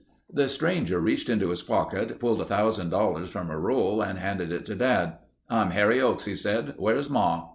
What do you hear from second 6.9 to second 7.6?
Ma?"